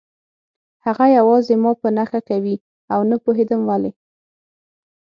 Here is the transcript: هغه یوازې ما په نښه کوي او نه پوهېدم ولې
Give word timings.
هغه 0.85 1.05
یوازې 1.17 1.53
ما 1.63 1.71
په 1.81 1.87
نښه 1.97 2.19
کوي 2.29 2.55
او 2.93 2.99
نه 3.09 3.15
پوهېدم 3.23 3.61
ولې 3.65 3.91